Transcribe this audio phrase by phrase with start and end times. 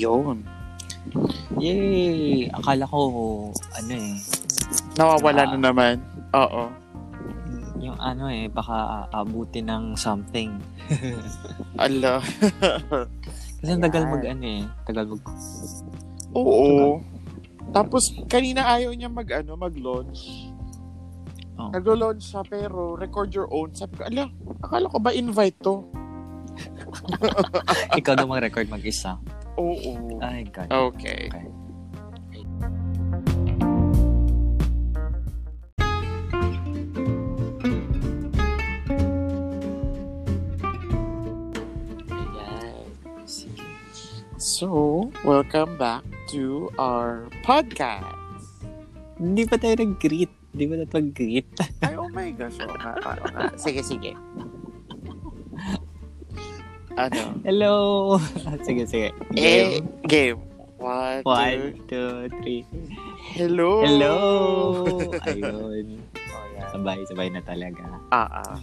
[0.00, 0.38] Yun.
[1.60, 2.48] Yay!
[2.50, 3.00] Akala ko,
[3.76, 4.16] ano eh,
[4.96, 5.48] Nawawala Ah.
[5.52, 5.96] na naman.
[6.32, 6.64] Oo.
[7.80, 10.52] yung ano eh, baka abuti ng something.
[11.80, 12.20] Ala.
[13.60, 15.22] Kasi ang tagal mag ano eh, tagal mag...
[16.36, 17.00] Oo.
[17.72, 20.52] Tapos, kanina ayaw niya mag, ano, mag-launch.
[21.56, 21.72] Oh.
[21.72, 23.72] Naglo-launch siya, pero record your own.
[23.72, 24.28] Sabi ko, ala,
[24.60, 25.80] akala ko ba invite to?
[27.96, 29.16] Ikaw daw mag-record mag-isa.
[29.58, 30.20] Oo.
[30.22, 30.68] Ay, God.
[30.70, 31.30] Okay.
[31.30, 31.46] Okay.
[44.40, 48.04] So, welcome back to our podcast.
[49.16, 50.32] Hindi pa tayo nag-greet.
[50.52, 51.48] Hindi pa tayo nag-greet.
[51.84, 52.56] Ay, oh my gosh.
[52.60, 53.52] Oo nga, oo nga.
[53.56, 54.12] Sige, sige.
[56.98, 57.38] Ano?
[57.46, 57.74] Hello!
[58.66, 59.08] sige, sige.
[59.38, 59.86] Eh, Game.
[60.06, 60.38] game.
[60.80, 62.10] One, One, two, two,
[62.40, 62.64] three.
[63.36, 63.84] hello.
[63.84, 64.14] Hello!
[65.28, 66.00] Ayun.
[66.00, 66.66] Oh, yan.
[66.72, 67.84] Sabay-sabay na talaga.
[68.08, 68.56] Ah, ah.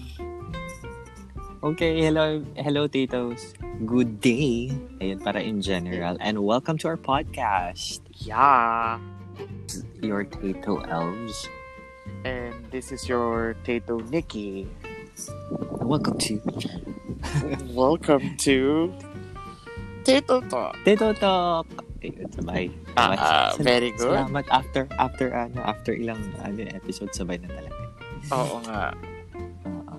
[1.61, 3.53] Okay, hello, hello titos.
[3.85, 4.73] Good day.
[4.97, 6.17] Ayun, para in general.
[6.19, 8.01] And welcome to our podcast.
[8.17, 8.97] Yeah.
[10.01, 11.45] Your Tito Elves.
[12.25, 14.65] And this is your Tato Nikki.
[15.85, 16.41] Welcome to
[17.73, 18.93] Welcome to
[20.03, 20.73] Tato Talk.
[20.87, 21.67] Tito Talk.
[21.99, 22.65] Ayun, sabay.
[22.95, 23.17] Ah, Sabay.
[23.19, 24.15] ah, Sal- very good.
[24.15, 27.81] Salamat after after ano after ilang ano episode sabay na talaga.
[28.31, 28.93] Oo nga.
[29.67, 29.95] Oo.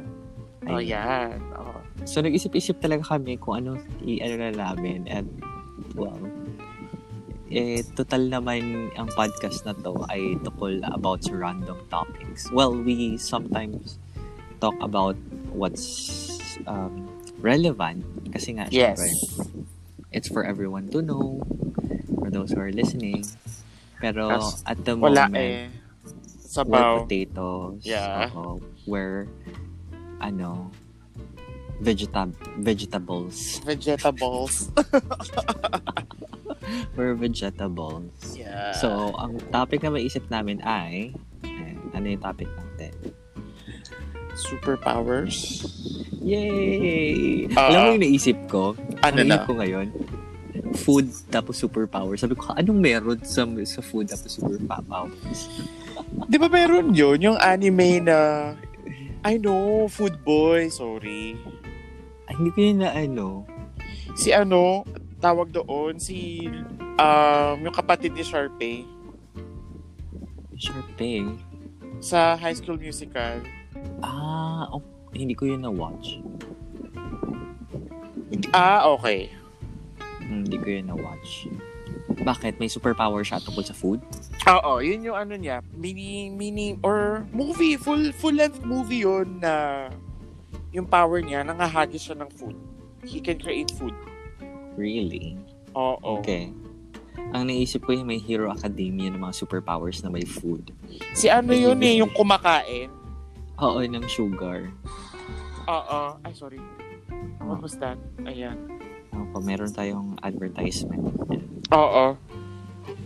[0.68, 1.36] Oh, yan.
[1.52, 1.76] Oh.
[2.08, 5.28] So nag-isip-isip talaga kami kung ano i-ano na namin and
[5.92, 6.16] well
[7.48, 12.48] eh total naman ang podcast na to ay tukol about random topics.
[12.52, 13.96] Well, we sometimes
[14.60, 15.16] talk about
[15.48, 16.36] what's
[16.68, 18.98] um, relevant kasi nga Yes.
[18.98, 19.10] syempre,
[20.10, 21.40] it's for everyone to know
[22.18, 23.24] for those who are listening.
[23.98, 25.66] Pero Kas- at the Wala moment, eh.
[25.66, 25.70] we're
[26.48, 27.04] Sabaw.
[27.04, 27.82] potatoes.
[27.84, 28.30] Yeah.
[28.32, 28.62] Oo.
[28.86, 29.28] we're
[30.18, 30.70] ano
[31.78, 33.62] vegetab vegetables.
[33.62, 34.66] Vegetables.
[36.98, 38.12] We're vegetables.
[38.36, 38.76] yeah.
[38.76, 42.92] So, ang topic na maisip namin ay eh, ano yung topic natin?
[44.36, 45.64] Superpowers.
[46.18, 47.46] Yay!
[47.54, 47.70] Ah.
[47.70, 48.74] Alam mo yung naisip ko?
[49.02, 49.46] Ano naisip na?
[49.46, 49.86] ko ngayon?
[50.82, 52.18] Food tapos superpower.
[52.18, 55.40] Sabi ko, anong meron sa, sa food tapos superpowers?
[56.26, 57.18] Di ba meron yun?
[57.22, 58.18] Yung anime na...
[59.26, 60.70] I know, Food Boy.
[60.70, 61.34] Sorry.
[62.30, 63.42] Ay, hindi ko yun na ano.
[64.14, 64.86] Si ano,
[65.18, 66.46] tawag doon, si...
[66.98, 68.82] Um, yung kapatid ni Sharpay
[70.58, 71.22] Sharpay.
[72.02, 73.38] sa High School Musical.
[74.02, 74.82] Ah, oh,
[75.12, 76.20] hindi ko yun na-watch.
[78.52, 79.32] Ah, okay.
[80.20, 81.48] Hmm, Hindi ko yun na-watch.
[82.20, 82.60] Bakit?
[82.60, 84.00] May superpower siya tungkol sa food?
[84.44, 89.86] Oo, yun yung ano niya, mini, mini, or movie, full, full-length movie yun na
[90.72, 92.56] yung power niya, nangahagis siya ng food.
[93.04, 93.94] He can create food.
[94.76, 95.36] Really?
[95.72, 96.20] Oo.
[96.20, 96.52] Okay.
[97.32, 100.72] Ang naisip ko yung may Hero Academia ng mga superpowers na may food.
[101.12, 102.88] Si ano yun eh, yung kumakain.
[103.58, 104.70] Oo, ng sugar.
[105.68, 106.00] Oo.
[106.24, 106.58] Ay, sorry.
[107.44, 108.00] Oh, What was that?
[108.24, 108.56] Ayan.
[109.12, 111.12] pa, meron tayong advertisement.
[111.68, 112.16] Oo.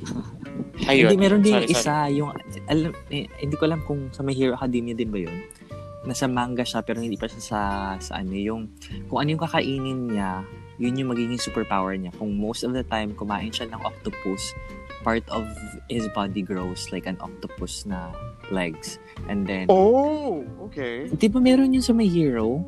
[0.91, 1.15] Ayun.
[1.15, 1.83] Hindi, meron din Sorry, yung sorry.
[1.83, 2.31] isa, yung,
[2.71, 5.34] alam, eh, hindi ko alam kung sa My Hero Academia din ba yun?
[6.03, 7.61] Nasa manga siya, pero hindi pa siya sa,
[7.99, 8.71] sa ano, yung,
[9.06, 10.43] kung ano yung kakainin niya,
[10.83, 12.11] yun yung magiging superpower niya.
[12.19, 14.55] Kung most of the time, kumain siya ng octopus,
[15.03, 15.45] part of
[15.87, 18.11] his body grows like an octopus na
[18.51, 18.99] legs.
[19.29, 21.11] And then, Oh, okay.
[21.11, 22.63] di ba meron yun sa My Hero?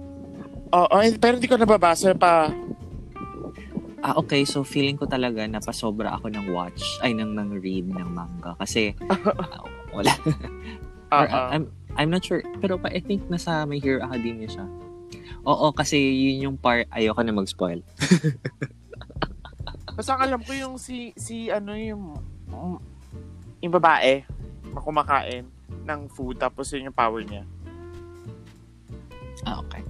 [0.74, 2.50] Oo, eh, pero hindi ko nababasa pa.
[4.04, 4.44] Ah, okay.
[4.44, 8.52] So, feeling ko talaga na pasobra ako ng watch, ay, ng, ng read ng manga.
[8.60, 9.16] Kasi, ah,
[9.96, 10.12] wala.
[11.08, 11.40] Or, Oo.
[11.54, 11.64] I'm,
[11.96, 12.42] I'm not sure.
[12.60, 14.66] Pero pa, I think nasa My Hero Academia siya.
[15.46, 17.80] Oo, kasi yun yung part, ayoko na mag-spoil.
[19.94, 22.18] Basta alam ko yung si, si ano yung,
[23.62, 24.26] yung babae
[24.74, 25.46] na kumakain
[25.86, 27.46] ng food tapos yun yung power niya.
[29.46, 29.82] Ah, okay.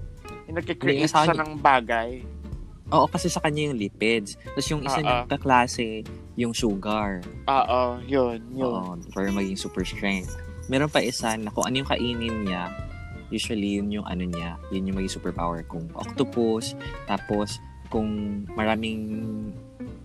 [0.49, 2.11] Yung nagkikreate siya kanya- ng bagay.
[2.93, 4.37] Oo, kasi sa kanya yung lipids.
[4.45, 5.05] Tapos yung isa Oo.
[5.05, 6.05] niyang kaklase,
[6.37, 7.25] yung sugar.
[7.49, 8.61] Oo, yun, yun.
[8.61, 10.37] Oo, para maging super strength.
[10.69, 12.69] Meron pa isa na kung ano yung kainin niya,
[13.33, 15.65] usually yun yung ano niya, yun yung maging superpower.
[15.65, 16.77] Kung octopus,
[17.09, 17.57] tapos
[17.89, 19.01] kung maraming,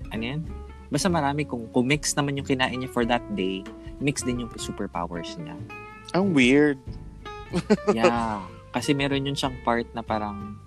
[0.09, 0.41] ano yan?
[0.89, 3.61] Basta marami, kung, kung mix naman yung kinain niya for that day,
[4.01, 5.57] mix din yung superpowers niya.
[6.17, 6.81] Ang weird.
[7.94, 8.41] Yeah.
[8.75, 10.57] Kasi meron yun siyang part na parang,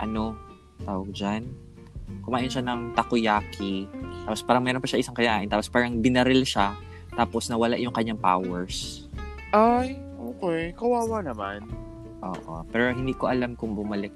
[0.00, 0.36] ano,
[0.84, 1.64] tawag dyan?
[2.24, 3.88] kumain siya ng takoyaki.
[4.24, 5.48] Tapos parang meron pa siya isang kayain.
[5.48, 6.76] Tapos parang binaril siya.
[7.14, 9.06] Tapos nawala yung kanyang powers.
[9.54, 10.72] Ay, okay.
[10.74, 11.68] Kawawa naman.
[12.24, 12.64] Oo.
[12.72, 14.12] Pero hindi ko alam kung bumalik.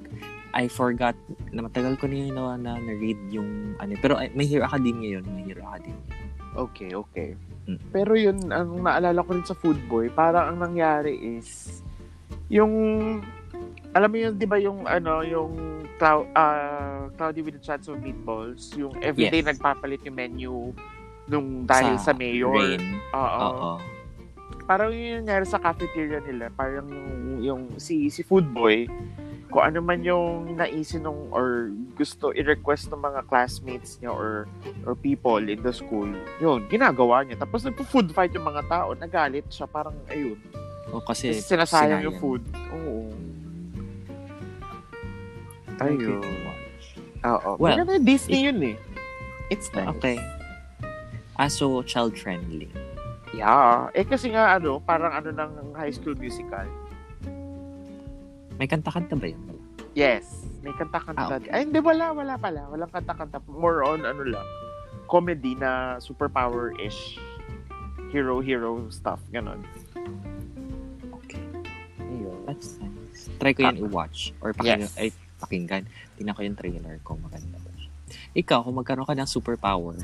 [0.56, 1.14] I forgot
[1.52, 3.92] na matagal ko na yun na, na, na-read yung ano.
[4.00, 5.24] Pero ay, may Hero Academia yun.
[5.28, 6.00] May Hero Academia.
[6.56, 7.36] Okay, okay.
[7.68, 7.80] Mm.
[7.92, 11.80] Pero yun, ang naalala ko rin sa Food Boy, parang ang nangyari is,
[12.48, 12.72] yung,
[13.92, 15.52] alam mo yun, di ba yung, ano, yung
[16.00, 19.52] clou- ah, Cloudy with a Chance of Meatballs, yung everyday Yes.
[19.54, 20.72] nagpapalit yung menu
[21.28, 22.56] nung dahil sa, mayor.
[22.56, 22.82] Rain.
[23.12, 23.38] Oo.
[23.44, 23.70] Oo.
[24.64, 27.12] Parang yun yung nangyari sa cafeteria nila, parang yung,
[27.44, 28.88] yung si, si Food Boy,
[29.48, 34.44] kung ano man yung naisin nung or gusto i-request ng mga classmates niya or
[34.84, 36.08] or people in the school,
[36.38, 37.40] yun, ginagawa niya.
[37.40, 40.36] Tapos nagpo-food fight yung mga tao, nagalit siya, parang ayun.
[40.92, 42.44] O kasi Kasi sinasayang yung food.
[42.72, 43.12] Oo.
[45.80, 46.24] Ayun.
[47.24, 47.50] Oo.
[47.60, 48.76] Well, yung Disney yun eh.
[49.48, 49.88] It's nice.
[49.96, 50.16] Okay.
[51.40, 52.68] Ah, so child-friendly.
[53.32, 53.92] Yeah.
[53.92, 56.64] Eh kasi nga ano, parang ano ng high school musical.
[58.58, 59.40] May kanta-kanta ba yun?
[59.94, 60.44] Yes.
[60.66, 61.31] May kanta-kanta.
[61.31, 61.50] Ah, okay.
[61.55, 62.66] Ay, hindi, wala, wala pala.
[62.69, 63.38] Walang kanta-kanta.
[63.46, 64.46] More on, ano lang,
[65.06, 67.22] comedy na superpower-ish.
[68.10, 69.22] Hero-hero stuff.
[69.31, 69.62] Ganon.
[71.22, 71.44] Okay.
[72.02, 72.43] Ayun.
[72.50, 73.31] That's nice.
[73.38, 74.34] Try ko yun i-watch.
[74.43, 74.90] Or pakinggan.
[74.90, 74.99] Yes.
[74.99, 75.87] Ay, pakinggan.
[76.19, 77.90] Tingnan ko yung trailer kung maganda ba siya.
[78.34, 79.94] Ikaw, kung magkaroon ka ng superpower,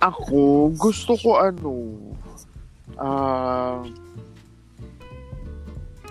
[0.00, 1.92] Ako, gusto ko ano,
[2.96, 3.84] ah,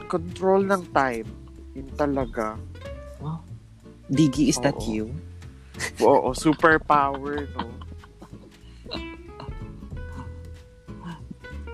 [0.07, 1.27] control ng time.
[1.75, 2.55] Yun talaga.
[4.05, 4.85] Diggy, is that Oo.
[4.85, 5.05] you?
[5.99, 7.73] Oo, superpower, no?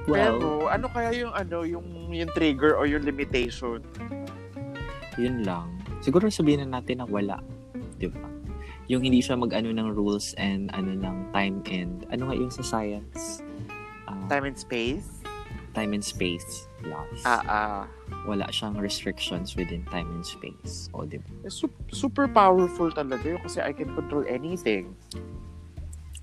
[0.01, 3.83] Pero, ano kaya yung ano, yung, yung trigger or yung limitation?
[5.19, 5.69] yun lang.
[6.01, 7.37] Siguro sabihin na natin na wala.
[8.01, 8.25] Di ba?
[8.89, 12.63] Yung hindi siya mag-ano ng rules and ano ng time and ano nga yun sa
[12.65, 13.45] science?
[14.09, 15.20] Ah, Time and space?
[15.71, 17.21] Time and space laws.
[17.23, 17.81] Ah, ah.
[18.23, 20.91] Wala siyang restrictions within time and space.
[20.91, 21.47] O, di ba?
[21.47, 24.93] Super, super powerful talaga yun kasi I can control anything.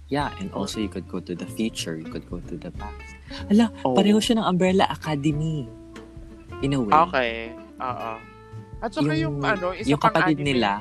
[0.09, 3.12] Yeah, and also you could go to the future, you could go to the past.
[3.53, 3.93] Ala, Oh.
[3.93, 5.69] pareho siya ng Umbrella Academy.
[6.65, 6.95] In a way.
[7.12, 7.33] Okay.
[7.77, 8.11] Oo.
[8.81, 10.49] At saka yung, ano, isa yung pang kapatid anime.
[10.55, 10.81] nila,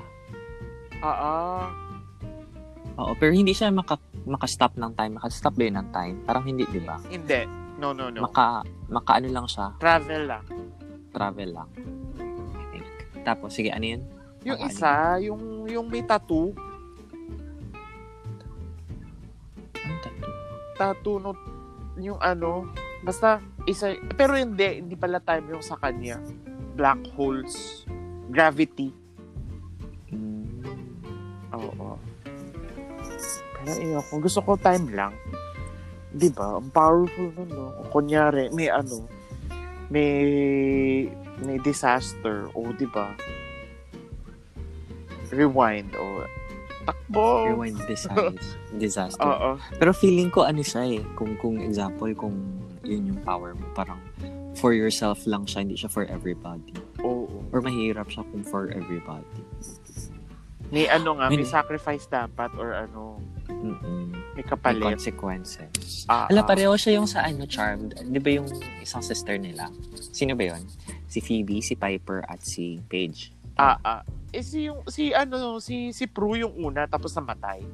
[1.04, 1.34] Oo.
[2.98, 5.18] oo, pero hindi siya maka, maka-stop ng time.
[5.20, 6.16] Maka-stop ba yun ng time?
[6.24, 6.98] Parang hindi, di ba?
[7.10, 7.67] Hindi.
[7.78, 8.26] No, no, no.
[8.26, 10.44] Maka, maka ano lang siya, Travel lang.
[11.14, 11.70] travel lang.
[12.58, 12.86] I think.
[13.22, 14.02] Tapos, sige, ano yun?
[14.44, 16.54] Yung Ang isa, yung, yung may tattoo.
[19.76, 20.34] Ano tattoo?
[20.76, 21.32] Tattoo no,
[21.98, 22.70] yung ano,
[23.02, 26.22] basta isa, pero hindi, hindi pala time yung sa kanya.
[26.74, 27.86] Black holes,
[28.30, 28.94] gravity.
[30.08, 30.62] Mm,
[31.52, 31.98] Oo.
[33.60, 35.14] Pero kung gusto ko time lang,
[36.18, 37.70] di ba, ang powerful nun, no?
[37.88, 39.06] Kung Kunyari, may ano,
[39.88, 40.12] may,
[41.46, 43.14] may disaster, o di ba,
[45.30, 46.26] rewind, o
[46.88, 47.46] takbo.
[47.46, 48.34] rewind disaster.
[48.82, 49.22] disaster.
[49.22, 49.60] Oo.
[49.78, 51.04] Pero feeling ko ano siya eh.
[51.20, 52.36] Kung, kung example, kung
[52.82, 54.00] yun yung power mo, parang
[54.58, 56.74] for yourself lang siya, hindi siya for everybody.
[57.06, 57.44] Oo.
[57.54, 59.44] Or mahirap siya kung for everybody.
[60.68, 64.12] May ano nga, may May- sacrifice dapat, or ano, Mm-mm.
[64.38, 64.86] May May kapalit.
[64.86, 66.06] consequences.
[66.06, 66.48] Ah, Ala, ah.
[66.48, 67.98] pareho siya yung sa ano, Charmed.
[67.98, 68.46] Di ba yung
[68.78, 69.74] isang sister nila?
[70.14, 70.62] Sino ba yun?
[71.10, 73.34] Si Phoebe, si Piper, at si Paige.
[73.58, 74.02] Ah, ah.
[74.30, 77.66] Eh, si, yung, si, ano, si, si Prue yung una, tapos namatay.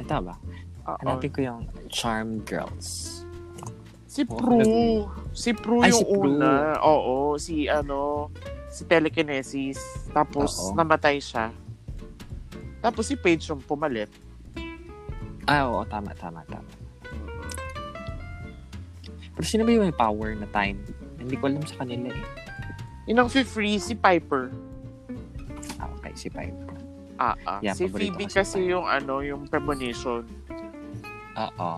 [0.00, 0.40] Ito ba?
[0.88, 0.96] Oo.
[1.04, 1.60] Hanapin ko yung
[1.92, 3.20] Charmed Girls.
[4.08, 5.04] Si Oh, Prue.
[5.36, 6.24] Si Prue Ay, yung si Prue.
[6.32, 6.80] una.
[6.80, 7.36] Oo.
[7.36, 8.32] Si, ano,
[8.72, 9.76] si Telekinesis.
[10.08, 10.72] Tapos, Oo.
[10.72, 11.52] namatay siya.
[12.80, 14.08] Tapos, si Paige yung pumalit.
[15.48, 16.68] Ah, oo, tama, tama, tama.
[19.32, 20.76] Pero sino ba yung may power na time?
[21.16, 22.26] Hindi ko alam sa kanila eh.
[23.08, 24.52] Yun ang free si Piper.
[25.80, 26.76] Ah, okay, si Piper.
[27.16, 27.58] Ah, ah.
[27.64, 28.72] Yeah, si Phoebe kasi Piper.
[28.76, 30.28] yung, ano, yung premonition.
[31.32, 31.70] Oo.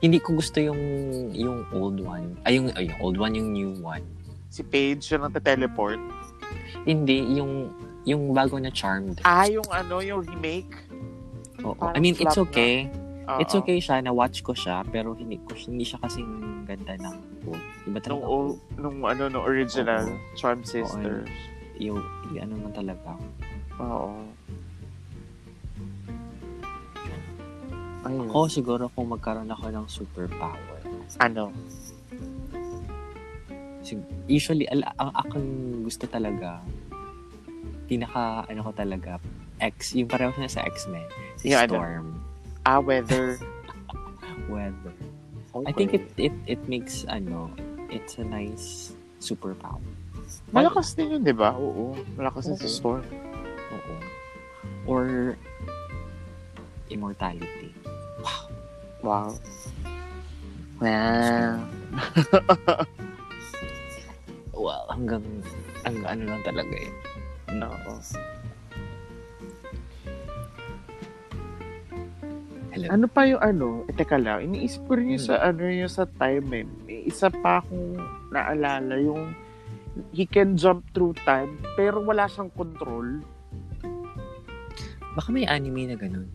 [0.00, 0.80] Hindi ko gusto yung
[1.36, 2.40] yung old one.
[2.48, 4.02] Ay, yung, ay, yung old one, yung new one.
[4.48, 6.00] Si Paige yung nagte-teleport.
[6.88, 7.68] Hindi, yung
[8.08, 9.20] yung bago na Charmed.
[9.28, 10.72] Ah, yung ano, yung remake.
[11.64, 11.74] Oo.
[11.74, 12.44] parang I mean, it's na.
[12.44, 12.74] okay.
[13.24, 13.40] Oo.
[13.40, 16.28] It's okay siya, na-watch ko siya, pero hindi ko hindi siya kasing
[16.68, 17.16] ganda ng
[17.48, 17.64] old.
[17.84, 18.24] Iba Nung, talaga.
[18.28, 20.20] old, nung ano, nung original, Oo.
[20.36, 21.28] Charmed Sisters.
[21.80, 21.98] Yung,
[22.30, 23.16] yung ano man talaga.
[23.80, 24.12] Oo.
[28.04, 28.28] Ayun.
[28.28, 30.80] Ako siguro kung magkaroon ako ng superpower.
[31.16, 31.48] Ano?
[34.24, 35.48] Usually, al- ang akong
[35.84, 36.60] gusto talaga,
[37.84, 39.20] pinaka, ano ko talaga,
[39.64, 41.08] X, yung pareho niya sa X-Men.
[41.40, 41.80] Si Yung ano?
[41.80, 42.06] Storm.
[42.68, 43.40] Ah, weather.
[44.52, 44.92] Weather.
[45.54, 45.68] Okay.
[45.68, 47.48] I think it, it, it makes, ano,
[47.88, 48.92] it's a nice
[49.22, 49.80] superpower.
[50.52, 51.56] Malakas din yun, di ba?
[51.56, 51.96] Oo.
[52.18, 52.64] Malakas din Oo.
[52.64, 53.04] sa storm.
[53.72, 53.94] Oo.
[54.84, 55.36] Or,
[56.92, 57.72] immortality.
[58.20, 58.44] Wow.
[59.00, 59.28] Wow.
[64.54, 65.24] Well, hanggang,
[65.84, 66.92] hanggang ano lang talaga eh.
[67.52, 67.92] Oo.
[72.84, 73.00] Hello.
[73.00, 73.68] Ano pa yung ano?
[73.88, 74.44] Eh, teka lang.
[74.44, 76.64] Iniisip ko rin yung sa ano yung sa time eh.
[76.84, 77.96] May isa pa akong
[78.28, 79.32] naalala yung
[80.12, 83.24] he can jump through time pero wala siyang control.
[85.16, 86.28] Baka may anime na ganun.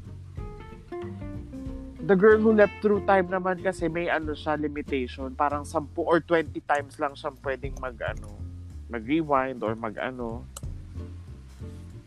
[2.10, 5.30] The girl who leapt through time naman kasi may ano siya limitation.
[5.38, 8.50] Parang 10 or 20 times lang siyang pwedeng mag ano
[8.90, 10.42] mag-rewind or mag ano.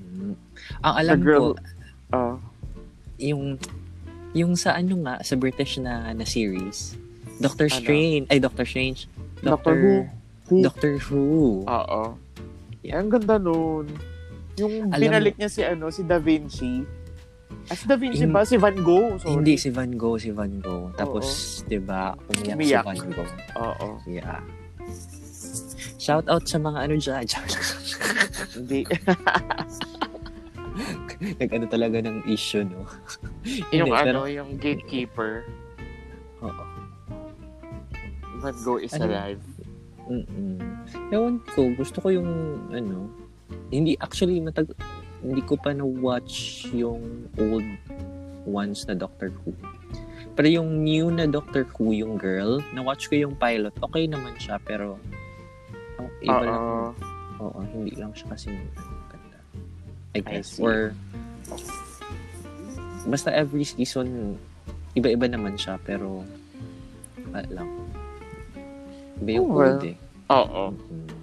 [0.03, 0.35] Hmm.
[0.83, 1.63] Ang alam The girl ko,
[2.13, 2.37] Uh,
[3.17, 3.57] yung
[4.33, 6.97] yung sa ano nga, sa British na na series,
[7.39, 7.77] Doctor Ano?
[7.79, 9.09] Strange, ay Doctor Strange,
[9.41, 9.93] Doctor Who.
[10.49, 10.63] Who?
[10.63, 11.25] Doctor Who.
[11.65, 12.03] Oo.
[12.83, 13.87] Ang ganda nun.
[14.57, 16.85] Yung Alam binalik niya si ano, si Da Vinci.
[17.69, 18.45] Ah, si Da Vinci Yung- ba?
[18.45, 19.19] Si Van Gogh.
[19.19, 19.33] Sorry.
[19.33, 20.93] Hindi si Van Gogh, si Van Gogh.
[20.95, 22.85] Tapos, 'di ba, Umiyak.
[22.85, 23.33] si Van Gogh.
[23.57, 23.89] Oo.
[24.05, 24.41] Yeah.
[25.97, 27.25] Shout out sa mga ano dyan.
[28.59, 28.81] Hindi.
[31.41, 32.83] Nag-ano talaga ng issue, no?
[33.73, 35.47] yung Hindi, ano, yung gatekeeper.
[36.43, 36.65] Oo.
[38.43, 39.07] Van Gogh is Ano?
[39.07, 39.43] alive.
[40.11, 40.59] Mm-mm.
[41.15, 42.31] Ewan ko, gusto ko yung,
[42.75, 43.07] ano,
[43.71, 44.75] hindi, actually, matag,
[45.23, 47.63] hindi ko pa na-watch yung old
[48.43, 49.55] ones na Doctor Who.
[50.35, 54.59] Pero yung new na Doctor Who, yung girl, na-watch ko yung pilot, okay naman siya,
[54.67, 54.99] pero,
[56.03, 56.65] ang iba lang,
[57.39, 57.59] Oo.
[57.71, 58.51] hindi lang siya kasi
[59.07, 59.39] ganda.
[60.13, 60.59] I I guess.
[60.59, 60.67] see.
[60.67, 60.91] Or,
[63.07, 64.39] basta every season,
[64.95, 66.23] iba-iba naman siya, pero,
[67.31, 67.69] wala lang.
[69.23, 69.77] Iba yung Oh, well.
[69.79, 69.97] old eh.
[70.31, 70.65] Oo.
[70.73, 71.23] Mm.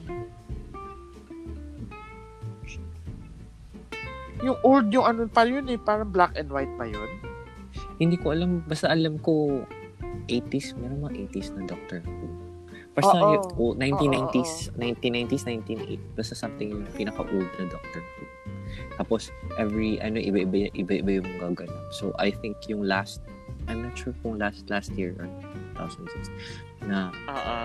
[4.40, 7.12] Yung old, yung ano pa yun eh, parang black and white pa yun.
[8.00, 9.68] Hindi ko alam, basta alam ko
[10.32, 12.28] 80s, meron mga 80s na Doctor Who.
[12.96, 13.32] Basta Oo.
[13.36, 18.24] yung old, 1990s, 1990s, 1980s, basta something yung pinaka-old na Doctor Who.
[18.98, 21.86] Tapos, every, ano, iba-iba, iba-iba yung gaganap.
[21.94, 23.22] So, I think yung last,
[23.68, 25.28] I'm not sure kung last, last year or
[25.78, 26.30] 2006,
[26.86, 27.58] na, Oo.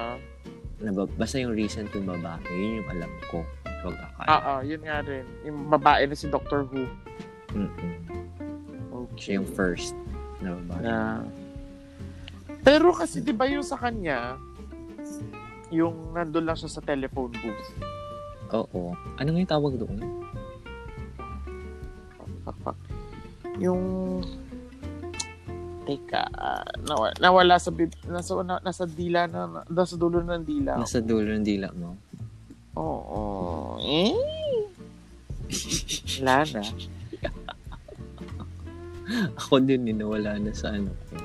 [0.84, 3.40] na ba- basta yung recent yung babae, yun yung alam ko.
[3.84, 4.28] Wag akala.
[4.32, 5.24] Oo, yun nga rin.
[5.44, 6.88] Yung babae na si Doctor Who.
[7.52, 7.92] Mm-mm.
[8.88, 9.20] Okay.
[9.20, 9.92] Siya yung first
[10.40, 10.80] na babae.
[10.80, 10.94] Na...
[12.64, 14.40] Pero kasi di ba yung sa kanya,
[15.68, 17.68] yung nandun lang siya sa telephone booth.
[18.56, 18.96] Oo.
[19.20, 20.23] Ano nga yung tawag doon?
[23.62, 23.82] Yung...
[25.84, 30.80] Teka, ah, nawala, nawala sa, bib- nasa, na, nasa dila na, nasa dulo ng dila.
[30.80, 32.00] Nasa dulo ng dila mo.
[32.80, 33.76] Oo.
[33.84, 34.16] Eh?
[36.24, 36.64] Wala na.
[39.44, 41.20] Ako din, din nawala na sa ano ko.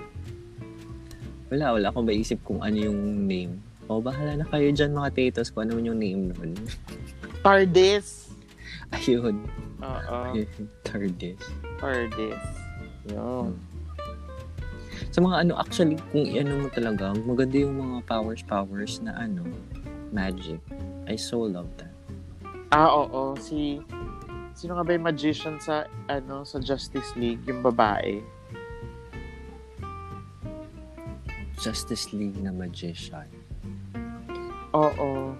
[1.49, 3.57] Wala, wala akong maisip kung ano yung name.
[3.89, 6.53] O, bahala na kayo dyan mga tatos kung ano yung name nun.
[7.41, 8.28] Tardis.
[8.93, 9.45] Ayun.
[9.83, 10.17] Oo.
[10.87, 11.41] Tardis.
[11.77, 12.43] Tardis.
[13.09, 13.55] Yun.
[15.09, 19.47] Sa mga ano, actually, kung ano mo talaga, maganda yung mga powers-powers na ano,
[20.11, 20.59] magic.
[21.07, 21.93] I so love that.
[22.69, 23.33] Ah, oo.
[23.39, 23.81] Si...
[24.53, 27.39] Sino nga ba yung magician sa, ano, sa Justice League?
[27.47, 28.19] Yung babae.
[31.59, 33.27] Justice League na magician.
[34.75, 35.33] Oo.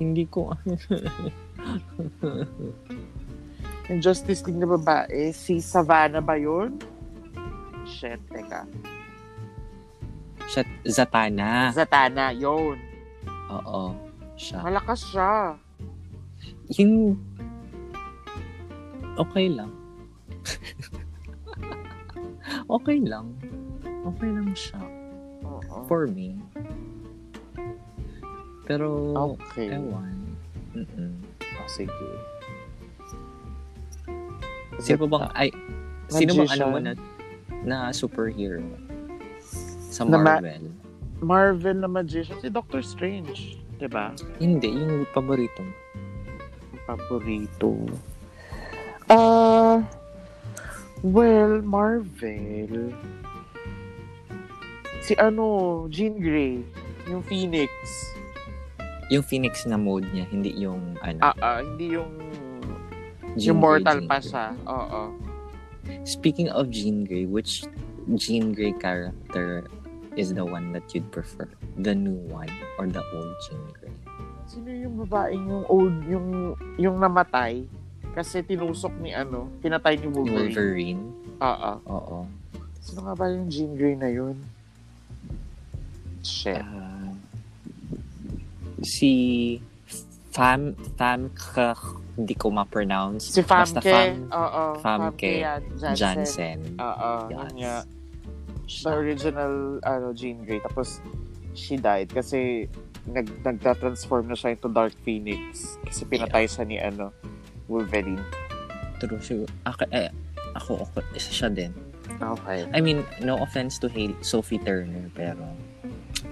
[0.00, 0.54] Hindi ko,
[3.90, 6.78] Yung Justice League na babae, si Savannah ba yun?
[7.82, 8.62] Shit, teka.
[10.46, 11.74] siya, Zatanna.
[11.74, 12.78] Zatanna, yun.
[13.50, 13.90] Oo.
[14.38, 14.62] Siya.
[14.62, 15.58] Malakas siya.
[16.78, 17.18] Yung,
[19.18, 19.74] okay lang.
[22.78, 23.34] okay lang.
[24.06, 24.78] Okay lang siya.
[25.42, 25.82] Oo.
[25.90, 26.38] For me.
[28.70, 28.86] Pero,
[29.34, 29.74] Okay.
[29.74, 30.14] ewan.
[30.78, 31.29] Mm-mm.
[31.58, 32.06] Oh, sige.
[34.78, 35.48] Sino ba bang, ay,
[36.08, 36.92] sino bang ano mo na,
[37.66, 38.62] na superhero?
[39.90, 40.70] Sa Na ma- Marvel?
[41.20, 43.60] Marvel na magician, si Doctor Strange.
[43.80, 44.12] 'di ba?
[44.36, 45.72] Hindi, yung paborito mo.
[46.84, 47.72] Paborito.
[49.08, 49.80] Ah,
[51.00, 52.92] well, Marvel.
[55.00, 56.60] Si ano, Jean Grey,
[57.08, 57.72] yung Phoenix.
[59.10, 61.18] Yung Phoenix na mode niya, hindi yung ano.
[61.18, 62.14] Ah, ah, hindi yung
[63.34, 64.54] Jean yung mortal pa siya.
[64.66, 65.14] Oo.
[66.06, 67.66] Speaking of Jean Grey, which
[68.14, 69.66] Jean Grey character
[70.14, 71.50] is the one that you'd prefer?
[71.78, 73.94] The new one or the old Jean Grey?
[74.50, 76.26] Sino yung babaeng yung old, yung
[76.78, 77.66] yung namatay?
[78.10, 80.34] Kasi tinusok ni ano, pinatay ni Wolverine.
[80.34, 81.02] Wolverine?
[81.38, 81.72] Oo.
[81.86, 82.18] Oo.
[82.82, 84.34] Sino nga ba yung Jean Grey na yun?
[86.26, 86.60] Shit.
[86.60, 86.99] Ah,
[88.82, 89.12] si
[90.30, 93.32] Fam Fam K- hindi ko ma-pronounce.
[93.32, 94.28] Si Basta Famke.
[94.28, 94.64] Fam Oo.
[94.78, 95.62] Famke yan.
[95.96, 96.76] Jansen.
[96.76, 97.12] Oo.
[97.32, 97.52] Yes.
[97.56, 97.76] Nga.
[98.70, 100.62] The original ano, Jean Grey.
[100.62, 101.02] Tapos,
[101.56, 102.70] she died kasi
[103.08, 107.10] nag nagta-transform na siya into Dark Phoenix kasi pinatay siya ni ano
[107.66, 108.20] Wolverine.
[109.00, 109.18] True.
[109.24, 110.12] So, ako, eh,
[110.54, 111.72] ako, ako, isa siya din.
[112.20, 112.68] Okay.
[112.74, 115.40] I mean, no offense to Hail, Sophie Turner, pero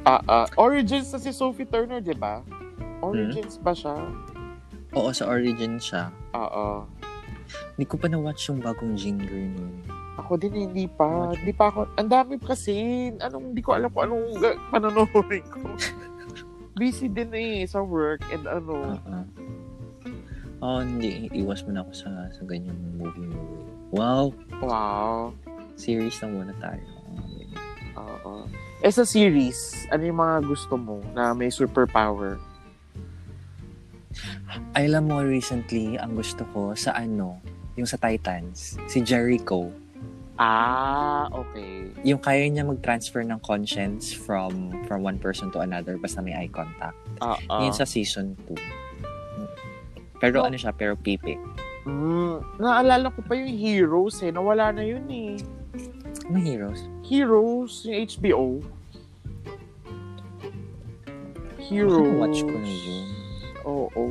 [0.06, 0.46] Ah, ah.
[0.54, 2.42] Origins na si Sophie Turner, di ba?
[3.02, 3.94] Origins ba siya?
[4.98, 6.10] oo, sa origin siya.
[6.34, 6.84] Oo.
[7.76, 9.80] Hindi ko pa na-watch yung bagong Grey nun.
[10.18, 11.30] Ako din hindi pa.
[11.30, 11.94] Hindi pa ako.
[11.94, 13.08] Ang dami kasi.
[13.22, 15.62] Anong, hindi ko alam kung anong ga- panonoodin ko.
[16.78, 18.98] Busy din eh sa work and ano.
[18.98, 19.18] Oo.
[20.58, 21.30] Oh, hindi.
[21.30, 23.94] Iwas mo na ako sa, sa ganyang movie-movie.
[23.94, 24.34] Wow!
[24.58, 25.30] Wow.
[25.78, 26.82] Series na muna tayo.
[27.94, 28.50] Oo.
[28.78, 32.38] Eh sa series, ano yung mga gusto mo na may superpower?
[34.72, 37.42] Ay, alam mo, recently, ang gusto ko sa ano,
[37.74, 39.70] yung sa Titans, si Jericho.
[40.38, 41.90] Ah, okay.
[42.06, 46.46] Yung kaya niya mag-transfer ng conscience from from one person to another basta may eye
[46.46, 46.94] contact.
[47.18, 47.58] Oo.
[47.58, 48.54] Yun sa season 2.
[50.22, 50.46] Pero Oh.
[50.46, 51.34] ano siya, pero pipi.
[51.82, 54.30] Mm, naalala ko pa yung Heroes eh.
[54.30, 55.34] Nawala na yun eh.
[56.30, 56.86] Ano heroes?
[57.08, 58.44] Heroes, yung HBO.
[61.58, 62.20] Heroes.
[62.20, 63.06] watch ko na yun.
[63.64, 64.02] Oo.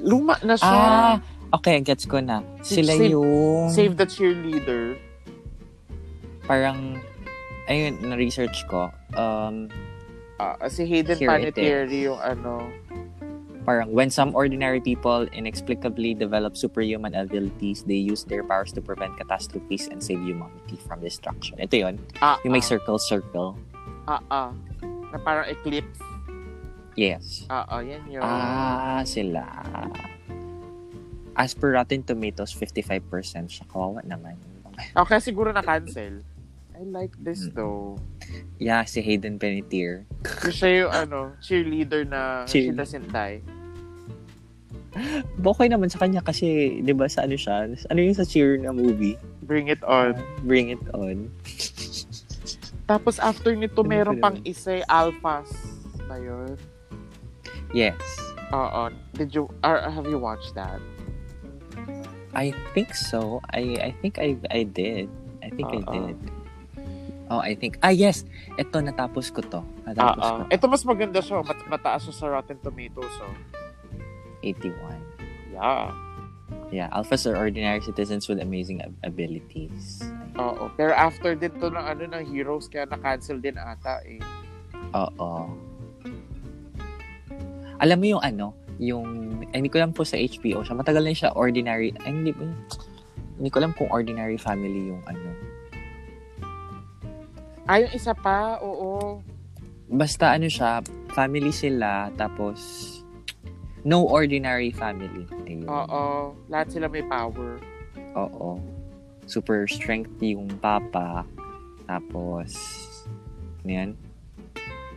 [0.00, 0.72] Luma na siya.
[0.72, 1.14] Ah!
[1.50, 2.40] Okay, gets ko na.
[2.64, 4.96] Sila Save- yung Save the cheerleader.
[6.48, 6.96] parang
[7.68, 8.88] ayun, na-research ko.
[9.14, 9.68] Um,
[10.40, 12.64] Ah, si Hayden Panettiere yung ano.
[13.62, 19.16] Parang when some ordinary people inexplicably develop superhuman abilities, they use their powers to prevent
[19.16, 21.60] catastrophes and save humanity from destruction.
[21.60, 21.94] Ito yun.
[22.20, 23.56] Ah, Yung may ah, circle, circle.
[24.08, 24.50] ah, ah.
[25.10, 26.00] Na parang eclipse.
[26.98, 27.46] Yes.
[27.48, 28.22] Ah, ah, yan yun.
[28.22, 29.44] Ah, sila.
[31.38, 33.00] As per Rotten Tomatoes, 55%
[33.48, 33.64] siya.
[33.70, 34.36] Kawawa naman.
[34.96, 36.24] Okay, siguro na-cancel.
[36.80, 37.54] I like this Mm.
[37.54, 38.00] though.
[38.56, 40.08] Yeah, si Hayden Panettiere.
[40.48, 43.44] Siya yung ano, cheerleader na she Cheer- doesn't die.
[45.38, 47.68] Okay naman sa kanya kasi, di ba, sa ano siya?
[47.68, 49.14] Ano yung sa cheer na movie?
[49.44, 50.16] Bring it on.
[50.42, 51.28] Bring it on.
[52.88, 55.52] Tapos after nito, Ano meron pa pang isa, Alphas.
[56.08, 56.56] Na yun.
[57.70, 58.00] Yes.
[58.50, 58.90] Oo.
[59.14, 60.80] Did you, or have you watched that?
[62.34, 63.38] I think so.
[63.50, 65.06] I I think I I did.
[65.42, 65.90] I think I Oo.
[65.92, 66.18] did.
[67.30, 67.78] Oh, I think.
[67.78, 68.26] Ah, yes.
[68.58, 69.62] Ito, natapos ko to.
[69.86, 70.34] Natapos ko.
[70.42, 70.50] Oo.
[70.50, 71.46] Ito mas maganda siya.
[71.46, 73.06] Mat mataas siya sa Rotten Tomatoes.
[73.16, 73.26] So.
[74.42, 74.74] 81.
[75.54, 75.94] Yeah.
[76.70, 80.02] Yeah, alphas are ordinary citizens with amazing ab- abilities.
[80.38, 80.70] Oo.
[80.74, 84.18] Pero after din to ng ano ng Heroes, kaya na-cancel din ata eh.
[84.94, 85.50] Oo.
[87.78, 89.06] Alam mo yung ano, yung,
[89.54, 90.74] ay, hindi ko alam po sa HBO siya.
[90.74, 92.34] Matagal na siya ordinary, ay, hindi,
[93.38, 95.30] hindi ko alam kung ordinary family yung ano.
[97.70, 98.58] Ah, yung isa pa?
[98.66, 99.22] Oo.
[99.86, 100.82] Basta ano siya,
[101.14, 102.58] family sila, tapos,
[103.86, 105.22] no ordinary family.
[105.46, 105.70] Ayun.
[105.70, 106.34] Oo.
[106.50, 107.62] Lahat sila may power.
[108.18, 108.58] Oo.
[109.30, 111.22] Super strength yung papa.
[111.86, 112.50] Tapos,
[113.62, 113.90] ano yan?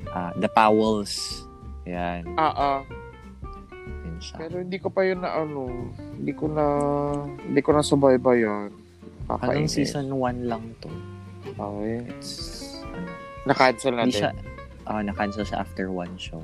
[0.09, 1.45] Ah, the Powells.
[1.85, 2.25] Yan.
[2.33, 2.71] Oo.
[4.23, 4.39] Siya.
[4.39, 5.67] Pero hindi ko pa yun na ano,
[6.15, 6.65] hindi ko na,
[7.43, 8.71] hindi ko na subaybayan.
[9.29, 9.77] Hanggang Kakainis.
[9.77, 10.89] season 1 lang to.
[11.59, 12.07] Okay.
[12.07, 12.62] It's,
[13.43, 14.21] Na-cancel na hindi din.
[14.23, 14.31] siya,
[14.85, 16.39] ah, na-cancel siya after one show.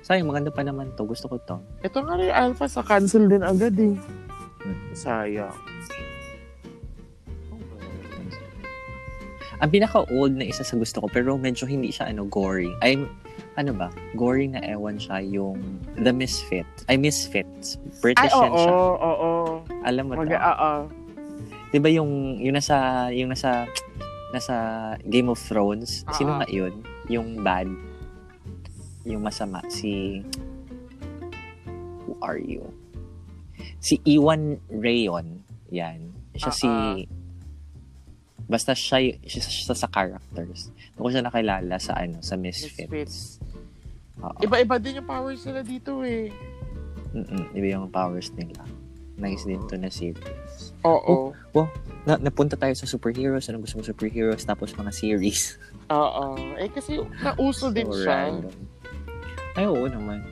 [0.00, 1.04] Sayang, maganda pa naman to.
[1.04, 1.56] Gusto ko to.
[1.82, 3.94] Ito nga rin, Alpha, sa cancel din agad eh.
[4.60, 4.78] Hmm.
[4.92, 5.54] Sayang.
[9.60, 12.72] Ang pinaka-old na isa sa gusto ko, pero medyo hindi siya, ano, gory.
[12.80, 12.96] Ay,
[13.60, 13.92] ano ba?
[14.16, 15.60] Gory na ewan siya yung
[16.00, 16.64] The Misfit.
[16.88, 17.76] Ay, Misfits.
[18.00, 18.72] British Ay, oo, siya.
[18.72, 19.30] oo.
[19.84, 20.40] Alam mo Mag, to?
[20.40, 20.72] oo.
[21.68, 22.76] Di ba yung, yung nasa,
[23.12, 23.68] yung nasa,
[24.30, 24.54] nasa
[25.04, 26.02] Game of Thrones?
[26.14, 26.74] Sino Ah, nga yun?
[27.06, 27.66] Yung bad.
[29.02, 29.62] Yung masama.
[29.66, 30.22] Si,
[32.06, 32.62] who are you?
[33.78, 35.40] Si Iwan Rayon.
[35.70, 36.12] Yan.
[36.34, 36.70] Siya Ah, si.
[38.44, 40.74] Basta siya, siya, siya sa characters.
[40.94, 42.90] Doon ko siya nakilala sa ano, sa Misfits.
[42.90, 43.16] Misfits.
[44.20, 44.36] Oo.
[44.42, 46.28] Iba-iba din yung powers nila dito eh.
[47.10, 48.62] Mm-mm, iba yung powers nila.
[49.16, 50.69] Nice din to na series.
[50.82, 51.32] Oo.
[52.00, 53.44] Na, napunta tayo sa superheroes.
[53.46, 54.42] Anong gusto mo superheroes?
[54.42, 55.60] Tapos mga series.
[55.88, 56.38] Oo.
[56.56, 58.30] Eh kasi nauso din So siya.
[58.30, 58.54] random.
[59.52, 60.24] Ay, oo naman.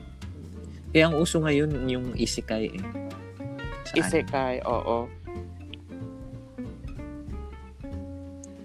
[0.89, 2.83] Eh, ang uso ngayon yung isekai eh.
[3.85, 5.05] Sa Isekai, oo.
[5.05, 5.17] anime.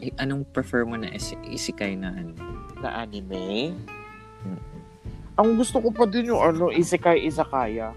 [0.01, 2.33] Eh, anong prefer mo na is- isekai na ano?
[2.79, 3.73] Na anime.
[4.41, 4.61] Hmm.
[5.35, 7.93] Ang gusto ko pa din yung ano, Isekai Izakaya.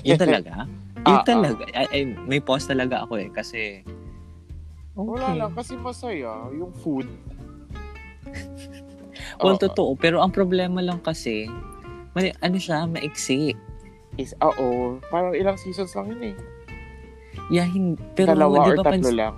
[0.00, 0.66] Yun talaga?
[1.08, 1.62] Yun Ah, talaga.
[1.72, 3.30] Ay, ay, may pause talaga ako eh.
[3.30, 3.80] Kasi,
[4.92, 5.08] okay.
[5.08, 7.06] Wala lang, kasi masaya yung food.
[9.38, 9.62] Well, Oo.
[9.62, 9.90] totoo.
[9.94, 11.46] Pero ang problema lang kasi,
[12.12, 13.54] mali, ano siya, maiksi.
[14.16, 14.98] Is, oo.
[15.08, 16.36] Parang ilang seasons lang yun eh.
[17.48, 18.02] Yeah, hindi.
[18.12, 19.34] Pero, Dalawa di or ba, tatlo pans- lang.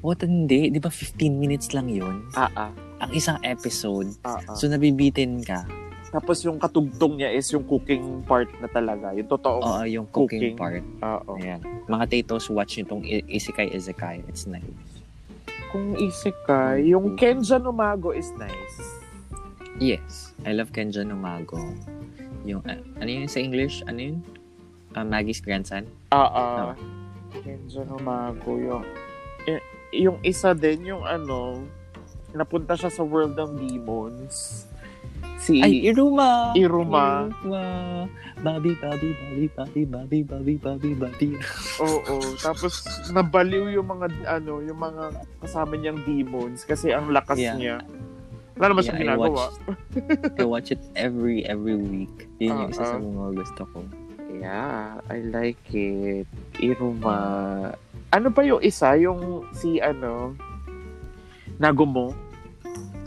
[0.00, 0.70] what, hindi.
[0.70, 2.22] Di ba 15 minutes lang yun?
[2.32, 2.70] Ah, ah.
[3.00, 4.14] Ang isang episode.
[4.22, 4.54] ah, ah.
[4.54, 5.66] So, nabibitin ka.
[6.14, 9.10] Tapos yung katugtong niya is yung cooking part na talaga.
[9.10, 10.56] Yung totoong, Oo, yung cooking, Cooking.
[10.56, 10.84] part.
[11.02, 11.34] oo.
[11.34, 11.58] Ayan.
[11.90, 14.22] Mga tatos, watch itong Isekai Isekai.
[14.30, 14.62] It's nice.
[15.74, 18.78] Kung Isekai, yung Kenja Numago is nice.
[19.82, 20.30] Yes.
[20.46, 21.58] I love Kenja Numago.
[22.46, 23.82] Yung, uh, ano yun sa English?
[23.82, 24.16] Ano yun?
[24.94, 25.82] Uh, Maggie's grandson?
[26.14, 26.78] Ah, ah.
[27.34, 28.86] Kenja Numago, yung,
[29.42, 29.66] y-
[30.06, 31.58] yung isa din, yung ano,
[32.30, 34.70] napunta siya sa world ng demons.
[35.34, 36.54] Si, Ay, Iruma!
[36.54, 37.28] Iruma.
[37.28, 37.64] Iruma.
[38.40, 41.28] Babi, babi, babi, babi, babi, babi, babi, babi.
[41.80, 42.16] oo.
[42.38, 47.56] Tapos, nabaliw yung mga, ano, yung mga kasama niyang demons kasi ang lakas Yeah.
[47.56, 47.76] niya.
[48.54, 49.26] Wala naman siyang I ginagawa.
[49.34, 49.56] watch,
[50.38, 52.30] I watch it every, every week.
[52.38, 53.02] Yun yung isa sa ah.
[53.02, 53.78] mga gusto ko.
[54.34, 56.26] Yeah, I like it.
[56.58, 57.16] Iruma.
[58.10, 58.94] Ano pa yung isa?
[58.94, 60.34] Yung si ano?
[61.56, 62.14] Nagumo?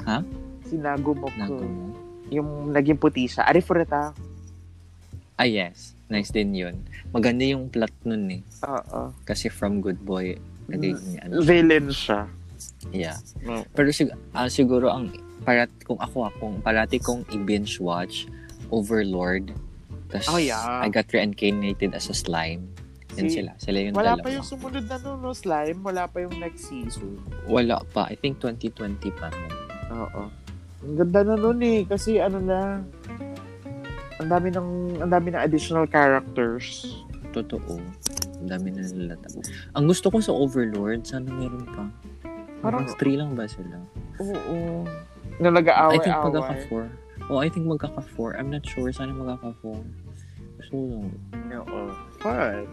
[0.04, 0.24] Ha?
[0.64, 1.28] Si Nagumo.
[1.28, 1.36] ko.
[1.38, 1.86] Nagumo.
[2.30, 3.46] Yung naging puti siya.
[3.46, 4.12] Arifureta.
[5.36, 5.94] Ah, yes.
[6.08, 6.76] Nice din yun.
[7.12, 8.42] Maganda yung plot nun eh.
[8.64, 9.12] Oo.
[9.24, 11.44] Kasi from Good Boy, naging ano.
[11.44, 12.26] Villain siya.
[12.90, 13.20] Yeah.
[13.42, 13.64] Mm.
[13.70, 15.12] Pero sig- ah, siguro ang
[15.44, 18.26] parat kung ako akong parati kong i-binge watch
[18.70, 19.52] Overlord.
[20.08, 20.80] Tapos Oh, yeah.
[20.80, 22.72] I got reincarnated as a slime.
[23.14, 23.52] Yan Si- sila.
[23.58, 24.24] Sila yung Wala dalawa.
[24.24, 25.80] pa yung sumunod na no, no, slime.
[25.82, 27.20] Wala pa yung next season.
[27.46, 28.08] Wala pa.
[28.08, 29.28] I think 2020 pa.
[29.92, 30.32] Oo.
[30.86, 31.82] Ang ganda na nun eh.
[31.86, 32.82] Kasi ano na,
[34.18, 34.70] ang dami ng,
[35.02, 36.98] ang dami ng additional characters.
[37.34, 37.78] Totoo.
[38.42, 39.14] Ang dami na nila.
[39.74, 41.86] Ang gusto ko sa Overlord, sana meron pa.
[42.62, 43.78] Parang Parang- 3 lang ba sila?
[44.22, 44.86] Oo.
[45.38, 46.34] Na I think nag-aaway-aaway.
[46.34, 46.84] magkaka-4.
[47.30, 48.30] Oh, I think magkaka-4.
[48.42, 48.90] I'm not sure.
[48.90, 49.78] Sana magkaka-4.
[50.58, 51.14] Gusto ko lang.
[51.54, 51.80] Oo.
[52.18, 52.66] Fun.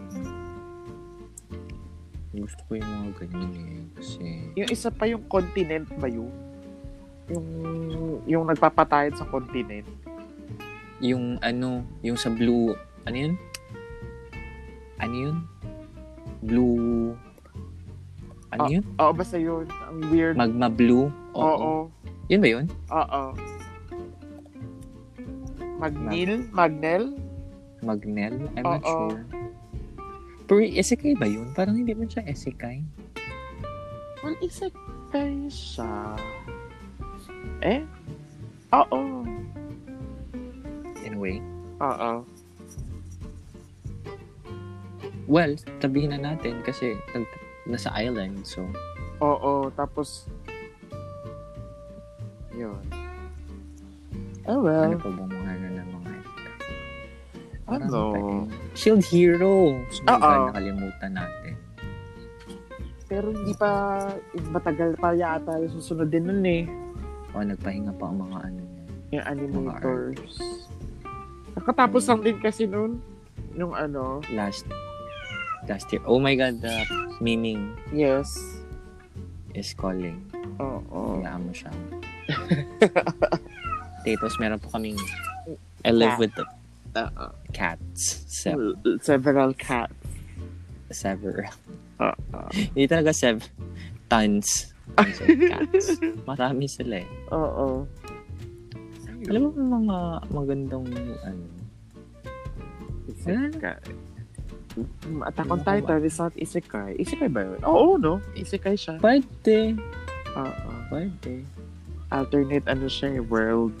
[2.35, 3.81] Gusto ko yung mga ganyan eh.
[3.95, 4.21] Kasi...
[4.57, 6.33] Yung isa pa yung continent ba yun?
[7.27, 7.47] Yung,
[8.25, 9.87] yung nagpapatayad sa continent.
[10.97, 12.71] yung ano, yung sa blue,
[13.03, 13.33] ano yun?
[14.95, 15.35] Ano yun?
[16.39, 17.11] Blue,
[18.49, 18.83] ano Ah, yun?
[18.95, 19.67] Oo, basta yun.
[19.83, 20.39] Ang weird.
[20.39, 21.11] Magma blue?
[21.33, 21.91] Oo.
[22.25, 22.65] Yun ba yun?
[22.87, 23.21] Oo.
[25.75, 26.47] Magnil?
[26.49, 27.03] Magnel?
[27.83, 28.33] Magnel?
[28.55, 29.11] I'm not Oo.
[29.11, 29.19] sure.
[30.47, 31.51] Pero isekai ba yun?
[31.51, 32.79] Parang hindi man siya isekai.
[34.23, 36.15] Well, isekai siya.
[37.65, 37.81] Eh?
[38.77, 39.25] Oo.
[41.01, 41.41] In a way.
[41.81, 42.21] Oo.
[45.25, 46.93] Well, sabihin na natin kasi
[47.65, 48.61] nasa island, so
[49.17, 49.73] Oo.
[49.73, 50.29] Tapos,
[52.53, 52.77] yun.
[54.45, 54.93] Oh well.
[54.93, 56.13] ano pa bang mga ano ng mga
[57.65, 58.01] Ano?
[58.77, 59.73] Shield Hero!
[59.89, 60.53] So, Oo.
[60.53, 61.57] nakalimutan natin.
[63.09, 63.97] Pero hindi pa,
[64.53, 66.84] matagal pa yata yung susunod din nun eh.
[67.35, 68.81] O, nagpahinga pa ang mga ano niya.
[69.11, 70.39] Yung animators.
[71.53, 72.99] Nakatapos lang din kasi nun.
[73.53, 74.23] Yung ano.
[74.31, 74.63] last
[75.67, 76.03] last year.
[76.03, 76.83] Oh my god, the
[77.19, 78.27] Miming Yes.
[79.51, 80.19] is calling.
[80.59, 81.19] Oo.
[81.19, 81.71] Hayaan mo siya.
[84.05, 84.97] Tapos meron po kaming
[85.85, 86.21] I live Cat.
[86.21, 86.45] with the
[86.95, 87.27] Oo.
[87.51, 88.01] cats.
[88.29, 88.55] Se-
[89.01, 89.93] Several cats.
[90.91, 91.49] several.
[91.99, 92.41] Oo.
[92.53, 93.41] Hindi talaga sev
[94.07, 94.74] tons.
[94.97, 95.99] Of cats.
[96.23, 97.09] Marami sila eh.
[97.31, 97.85] Oo.
[99.25, 99.49] Alam mo
[99.81, 99.97] mga
[100.29, 100.85] magandang
[101.25, 101.45] ano.
[103.09, 103.79] Isekai.
[105.23, 106.99] Attack on Titan is not Isekai.
[106.99, 107.61] Isekai ba yun?
[107.63, 108.19] Oo, no?
[108.35, 108.99] Isekai siya.
[108.99, 109.73] Pwede.
[110.35, 110.71] Oo.
[110.91, 111.41] Pwede.
[112.11, 113.73] Alternate ano siya eh, world.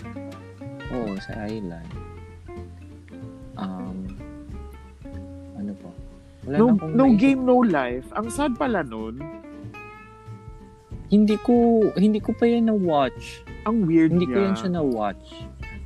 [0.95, 1.89] Oo, sa island.
[3.59, 4.07] Um,
[5.59, 5.89] ano po?
[6.47, 8.07] Wala No, no game, no life.
[8.15, 9.19] Ang sad pala nun.
[11.15, 13.39] Hindi ko, hindi ko pa yan na-watch.
[13.63, 14.43] Ang weird Hindi ko niya.
[14.51, 15.27] yan siya na-watch.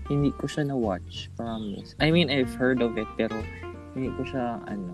[0.09, 1.29] Hindi ko siya na-watch.
[1.37, 1.93] Promise.
[2.01, 3.37] I mean, I've heard of it, pero
[3.93, 4.89] hindi ko siya, ano.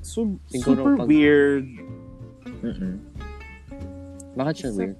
[0.00, 1.68] Siguro super pag- weird.
[2.64, 2.96] Mm-mm.
[4.32, 4.96] Bakit siya Sa- weird?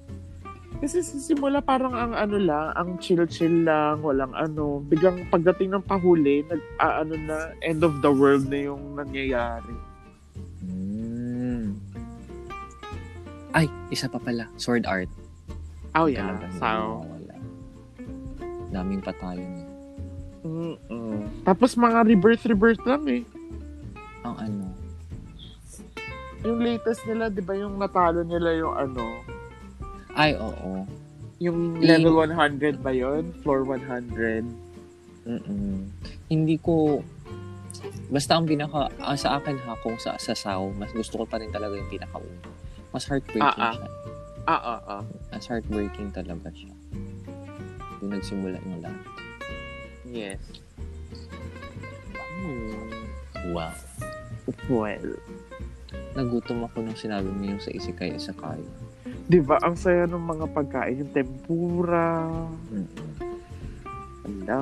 [0.79, 4.85] Kasi simula parang ang ano lang, ang chill-chill lang, walang ano.
[4.85, 9.73] Biglang pagdating ng pahuli, nag, ah, ano na, end of the world na yung nangyayari.
[13.51, 14.45] Ay, isa pa pala.
[14.57, 15.09] Sword art.
[15.97, 17.35] Oh yeah, hindi so, mawawala.
[18.69, 19.69] Daming patayon niya.
[20.45, 23.23] mm Tapos mga rebirth-rebirth lang eh.
[24.23, 24.65] Ang ano.
[26.45, 29.05] Yung latest nila, di ba yung natalo nila yung ano,
[30.15, 30.87] Ay, oo.
[31.39, 34.43] yung Yung- level 100 ba yon Floor 100?
[35.25, 35.87] Mm-mm.
[36.27, 37.03] Hindi ko...
[38.09, 38.89] Basta ang pinaka...
[38.99, 42.49] ah, sa akin ha, kung sa sasaw, mas gusto ko pa rin talaga yung pinaka-una.
[42.89, 43.75] Mas heartbreaking Ah, ah.
[43.75, 43.89] siya.
[44.45, 45.03] Ah, ah, ah.
[45.29, 46.73] Mas heartbreaking talaga siya.
[48.01, 49.05] Yung nagsimula yung lahat.
[50.05, 50.41] Yes.
[53.49, 53.73] Wow.
[54.69, 55.19] Well,
[56.11, 58.59] Nagutom ako nung sinabi mo yung sa isikay isakay.
[59.25, 62.27] di ba ang saya ng mga pagkain, yung tempura,
[62.73, 63.13] Mm-mm.
[64.25, 64.61] ala.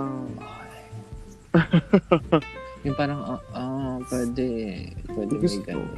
[2.83, 4.47] Yung parang, ah, ah, pwede,
[5.09, 5.63] pwede may Gusto.
[5.65, 5.91] ganun.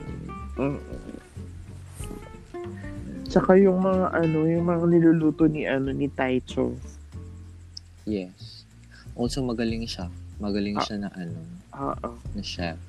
[0.57, 1.18] Mm.
[3.29, 6.73] Tsaka yung mga ano, yung mga niluluto ni ano ni Taicho.
[8.09, 8.65] Yes.
[9.13, 10.09] Also, magaling siya.
[10.41, 10.85] Magaling Ah.
[10.85, 11.39] siya na ano,
[11.77, 12.11] Oo.
[12.33, 12.81] na chef.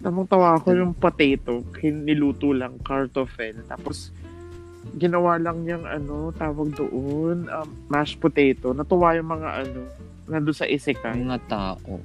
[0.00, 3.60] Tamang tawa ko yung potato, niluto lang, kartoffel.
[3.66, 4.12] Tapos,
[4.94, 8.72] ginawa lang niyang ano, tawag doon, um, mashed potato.
[8.72, 9.80] Natuwa yung mga ano,
[10.26, 11.20] nandun sa isekai.
[11.20, 12.00] Mga tao.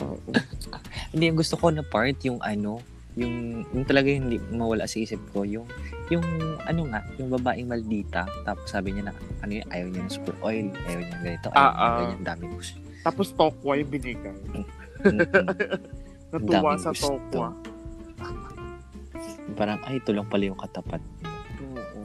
[0.00, 0.30] Oo.
[1.12, 2.80] Hindi, yung gusto ko na part, yung ano,
[3.14, 3.34] yung,
[3.68, 5.68] yung talaga hindi mawala sa isip ko, yung,
[6.08, 6.24] yung,
[6.62, 10.32] ano nga, yung babaeng maldita, tapos sabi niya na, ano yun, ayaw niya ng super
[10.40, 11.98] oil, ayaw niya ganito, ayaw Ah, niya ah.
[11.98, 12.76] ganyan, daming gusto.
[13.02, 14.36] Tapos tokwa yung binigay.
[14.48, 14.64] Mm-mm.
[16.32, 17.06] Natuwa Daming sa gusto.
[17.12, 17.48] tokwa.
[19.52, 21.02] Parang, ay, ito lang pala yung katapat.
[21.60, 22.00] Oo.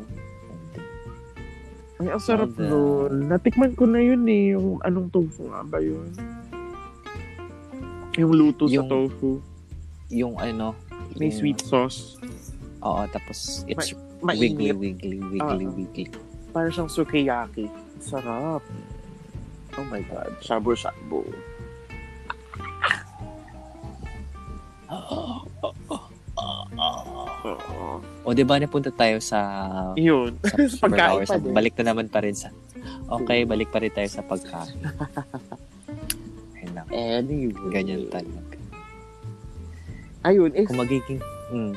[1.98, 2.68] Ay, ang sarap that.
[2.68, 3.26] nun.
[3.26, 4.52] Natikman ko na yun eh.
[4.52, 6.12] Yung anong tofu nga ba yun?
[8.18, 9.40] Yung luto sa Yung- tofu.
[10.10, 10.74] Yung ano,
[11.18, 12.16] May sweet sauce.
[12.80, 14.78] Oo, tapos it's wiggly, Mainit.
[14.78, 15.74] wiggly, wiggly, Ah.
[15.74, 16.06] wiggly.
[16.50, 17.66] Parang siyang sukiyaki.
[18.00, 18.62] Sarap.
[19.78, 20.34] Oh my God.
[20.42, 21.26] Shabu-shabu.
[24.88, 25.46] Oo.
[28.22, 29.40] O, di ba napunta tayo sa
[29.98, 30.38] Yun.
[30.44, 31.54] sa Sa pagkain pa din.
[31.54, 32.54] Balik na naman pa rin sa...
[33.10, 34.78] Okay, balik pa rin tayo sa pagkain.
[36.88, 37.74] Anyway.
[37.74, 38.38] Ganyan talaga.
[40.26, 40.52] Ayun.
[40.56, 41.22] If, Kung magiging...
[41.52, 41.74] Mm,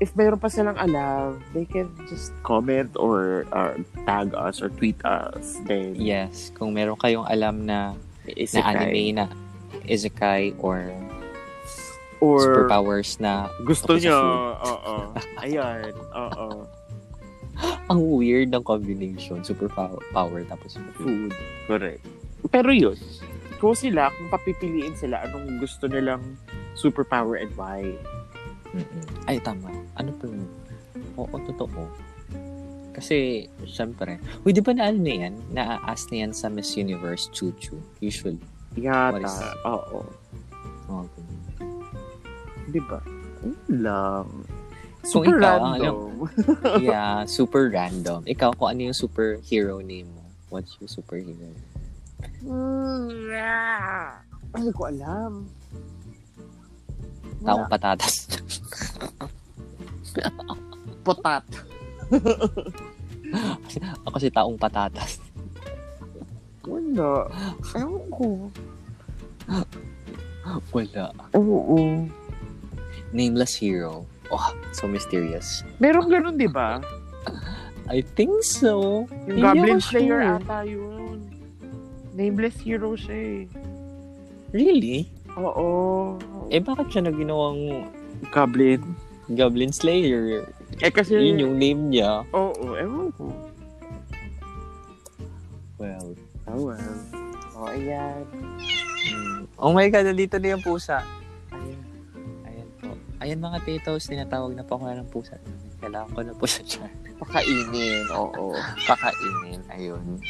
[0.00, 3.76] if mayroon pa silang alam, they can just comment or uh,
[4.08, 5.60] tag us or tweet us.
[5.68, 7.92] Then, yes, kung meron kayong alam na,
[8.24, 8.64] na isekai.
[8.64, 9.24] anime na
[9.84, 10.88] isekai or,
[12.20, 14.52] Or superpowers na gusto nyo.
[14.60, 14.94] Oo.
[15.44, 15.92] Ayan.
[16.12, 16.68] Oo.
[17.88, 19.40] ang weird ng combination.
[19.40, 21.32] Superpower power, tapos food.
[21.32, 21.32] Food.
[21.64, 22.04] Correct.
[22.52, 22.96] Pero yun.
[23.60, 26.24] Kung sila, kung papipiliin sila, anong gusto nilang
[26.72, 27.84] superpower and why.
[28.72, 29.04] Mm-mm.
[29.28, 29.68] Ay, tama.
[30.00, 30.48] Ano po yun?
[31.20, 31.84] Oo, totoo.
[32.96, 35.34] Kasi, syempre, uy, di ba na ano na yan?
[35.52, 38.40] Na-ask na yan sa Miss Universe Chuchu, usually.
[38.80, 39.20] Yata.
[39.20, 40.08] Is- Oo.
[40.88, 41.38] Oh, ganun.
[42.72, 42.98] Di ba?
[43.68, 44.26] Lang.
[45.00, 45.96] Kung Super ikaw, ang random.
[46.84, 48.20] yeah, super random.
[48.24, 50.24] Ikaw, kung ano yung superhero name mo?
[50.50, 51.36] What's your superhero?
[51.36, 51.69] Mm,
[52.44, 54.16] yeah.
[54.56, 55.46] Hindi ko alam.
[57.40, 58.28] Taong patatas.
[61.06, 61.44] Potat.
[64.06, 65.22] Ako si taong patatas.
[66.66, 67.30] Wala.
[67.72, 68.28] Ewan ko.
[70.74, 71.04] Wala.
[71.34, 72.04] Oo.
[73.14, 74.04] Nameless hero.
[74.30, 75.66] Oh, so mysterious.
[75.82, 76.78] Meron ganun, di ba?
[77.90, 79.02] I think so.
[79.26, 80.38] Yung Hindi Goblin Slayer sure.
[80.38, 80.99] ata yun.
[82.14, 83.40] Nameless hero siya eh.
[84.50, 85.06] Really?
[85.38, 86.18] Oo.
[86.50, 87.86] Eh, bakit siya na ginawang
[88.34, 88.82] Goblin.
[89.30, 90.42] Goblin Slayer?
[90.82, 91.14] Eh kasi...
[91.14, 92.26] Yun yung name niya.
[92.34, 93.30] Oo, ewan ko.
[95.78, 96.18] Well.
[96.50, 96.96] Oh, well.
[97.54, 98.26] Oh, ayan.
[99.06, 99.42] mm.
[99.60, 101.06] Oh my God, nandito na yung pusa.
[101.54, 101.80] Ayan.
[102.44, 102.88] Ayan po.
[103.22, 105.36] Ayan mga titos, tinatawag na po ako ng pusa.
[105.80, 106.92] Kailangan ko na po sa chat.
[107.20, 108.56] Pakainin, oo.
[108.84, 109.60] Pakainin.
[109.72, 110.20] Ayun.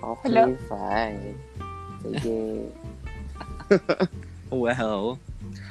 [0.00, 0.56] Okay, Hello.
[0.68, 1.36] fine.
[2.00, 2.40] Sige.
[4.50, 5.14] Wow.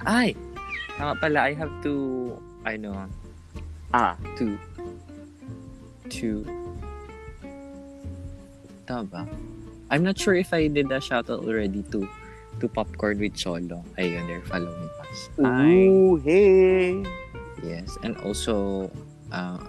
[0.08, 0.39] Ay!
[0.96, 2.32] Tama pala, I have to,
[2.63, 3.12] ano,
[3.92, 4.56] Ah, to,
[6.08, 6.48] to,
[8.88, 9.22] tama ba?
[9.92, 12.08] I'm not sure if I did a shoutout already to
[12.63, 13.84] to Popcorn with Cholo.
[14.00, 15.28] Ayun, they're following us.
[15.44, 15.89] Hi.
[15.92, 17.04] ooh, hey.
[17.60, 18.88] Yes, and also
[19.36, 19.60] uh,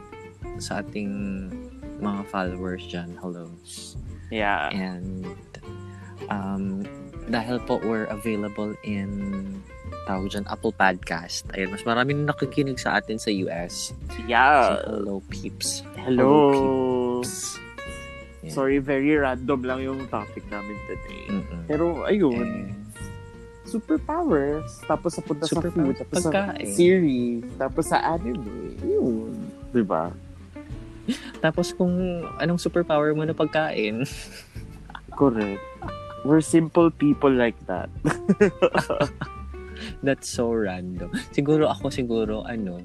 [0.62, 1.50] sa ating
[1.98, 3.50] mga followers dyan, hello.
[4.30, 4.70] Yeah.
[4.70, 5.26] And
[6.26, 6.86] um,
[7.26, 9.10] dahil po we're available in
[10.06, 11.46] tawag dyan, Apple Podcast.
[11.52, 13.90] Ayun, mas marami na nakikinig sa atin sa US.
[14.10, 14.82] So, Yeah.
[14.86, 15.82] hello, peeps.
[15.96, 17.20] Hello.
[17.20, 17.58] peeps.
[18.40, 18.54] Yeah.
[18.54, 21.22] Sorry, very random lang yung topic namin today.
[21.28, 21.62] Mm-mm.
[21.68, 26.66] Pero ayun, Eh, superpowers, tapos sa punta sa food, tapos sa pagkain.
[26.66, 28.74] series, tapos sa anime.
[28.82, 29.30] Yun.
[29.70, 30.10] Diba?
[31.44, 34.04] tapos kung anong superpower mo na pagkain,
[35.20, 35.60] Correct.
[36.24, 37.92] We're simple people like that.
[40.04, 41.12] that's so random.
[41.32, 42.80] Siguro ako, siguro, ano,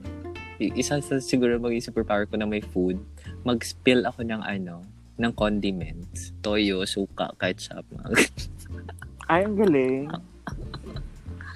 [0.60, 3.00] isa sa siguro maging superpower ko na may food,
[3.48, 4.84] mag-spill ako ng ano,
[5.16, 6.36] ng condiments.
[6.44, 7.88] Toyo, suka, ketchup.
[9.32, 10.12] Ay, ang galing.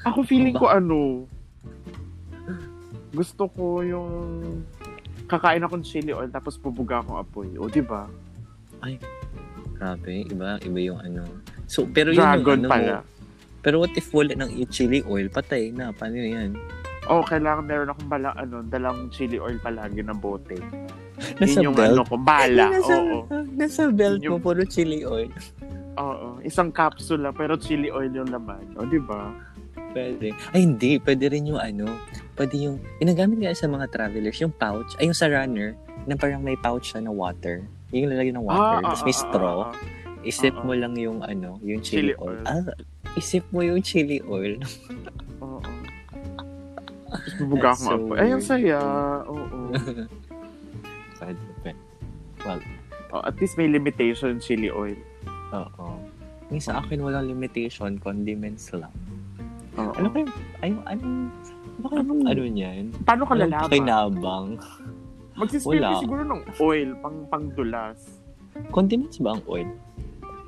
[0.08, 1.28] Ako feeling ko ano,
[3.12, 4.12] gusto ko yung
[5.30, 7.54] kakain akong chili oil tapos bubuga akong apoy.
[7.56, 8.10] O, di ba?
[9.78, 11.24] Grabe, iba, iba yung ano.
[11.70, 12.96] So, pero yun Dragon yung ano pala.
[13.60, 15.28] Pero what if wala ng chili oil?
[15.30, 15.92] Patay na.
[15.92, 16.56] Paano yan?
[17.08, 20.56] Oh, kailangan meron akong bala, ano, dalang chili oil palagi na bote.
[21.40, 21.92] Nasa Yun yung belt?
[21.96, 22.66] ano ko, bala.
[22.76, 23.18] nasa, Oo.
[23.56, 25.28] nasa belt Yun mo, yung- puro chili oil.
[26.00, 26.40] Oo.
[26.42, 28.64] Isang capsule lang, pero chili oil yung laman.
[28.80, 29.28] O, di ba?
[29.90, 30.32] Pwede.
[30.50, 30.98] Ay, hindi.
[30.98, 31.90] Pwede rin yung ano.
[32.34, 35.74] Pwede yung, ginagamit nga sa mga travelers, yung pouch, ay yung sa runner,
[36.06, 37.66] na parang may pouch siya na water.
[37.90, 38.80] Yung lalagyan ng water.
[38.82, 39.60] Tapos may straw.
[39.66, 40.22] ah, ah.
[40.22, 40.64] Isip Oo.
[40.64, 42.38] mo lang yung ano, yung chili, Chili oil.
[42.38, 42.46] oil.
[42.46, 42.64] Ah,
[43.16, 44.60] isip mo yung chili oil.
[45.44, 45.60] Oo.
[47.10, 48.18] Tapos bubuga so apoy.
[48.20, 48.78] Ay, ang saya.
[49.32, 49.74] Oo.
[51.18, 51.82] pwede, pwede.
[52.42, 52.62] Well,
[53.10, 54.94] Oh, at least may limitation chili oil.
[55.50, 55.98] oo.
[56.48, 58.94] Yung sa akin walang limitation, condiments lang.
[59.80, 59.94] Oo.
[59.96, 60.26] Ano kayo,
[60.60, 61.04] ay, ano,
[61.80, 62.84] ano kayo, Anong- ano niyan?
[63.02, 63.66] Paano ka Anong lalaban?
[63.66, 64.48] pakinabang?
[65.40, 65.88] Magsispray Wala.
[65.90, 67.98] ka siguro ng oil pang pangdulas.
[68.70, 69.70] Condiments ba ang oil?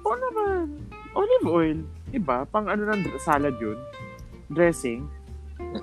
[0.04, 0.66] Oo naman.
[1.16, 1.78] Olive oil.
[2.12, 2.44] Diba?
[2.46, 3.80] Pang ano ng salad yun.
[4.52, 5.08] Dressing.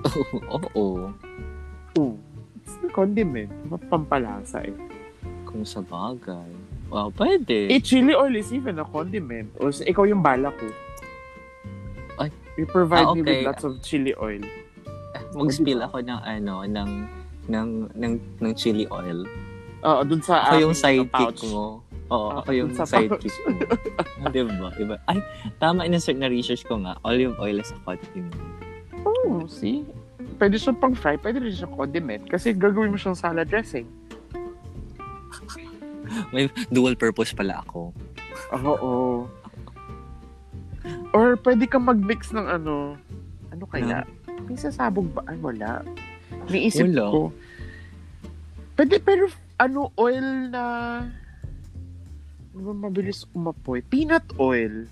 [0.75, 1.09] Oo.
[1.97, 2.05] Oo.
[2.59, 3.49] It's the condiment.
[3.89, 4.75] Pampalasa eh.
[5.41, 6.53] Kung sa bagay.
[6.89, 7.69] Wow, pwede.
[7.69, 9.49] Eh, chili oil is even a condiment.
[9.57, 10.65] O, ikaw yung bala ko.
[12.59, 13.39] You provide Ah, me okay.
[13.39, 14.43] with lots of chili oil.
[15.31, 15.87] Mag-spill Diba?
[15.87, 16.91] ako ng ano, ng
[17.47, 19.23] ng ng ng chili oil.
[19.79, 21.79] Oo, dun sa Ako yung sidekick mo.
[22.11, 23.63] Oo, Ah, ako yung sidekick mo.
[24.19, 24.75] Ah, diba?
[24.75, 24.99] Iba.
[25.07, 25.23] Ay,
[25.55, 26.99] tama in-insert na research ko nga.
[27.07, 28.35] Olive oil is a condiment.
[29.07, 29.87] Oh, see?
[30.35, 32.27] Pwede siyang pang fry, pwede rin siyang condiment.
[32.27, 33.87] Kasi gagawin mo siyang salad dressing.
[36.35, 37.95] May dual purpose pala ako.
[38.51, 38.91] Oo.
[41.09, 42.93] Or pwede kang mag-mix ng ano,
[43.49, 44.05] ano kaya?
[44.45, 45.25] May sasabog ba?
[45.25, 45.81] Ay, wala.
[46.49, 47.05] Naisip Wala.
[47.09, 47.21] ko.
[48.77, 50.63] Pwede, pero ano, oil na
[52.53, 53.81] ano mabilis umapoy?
[53.85, 54.85] Peanut oil.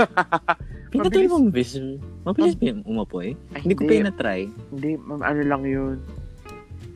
[0.90, 1.72] Peanut Mabilis- oil mabilis.
[2.24, 3.28] Mabilis ba yung umapoy?
[3.52, 4.40] Ay, Hindi ko pa yung na-try.
[4.72, 5.96] Hindi, ano lang yun.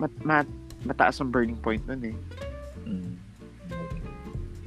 [0.00, 0.48] Mat, mat,
[0.88, 2.16] mataas ang burning point nun eh.
[2.88, 3.12] Mm.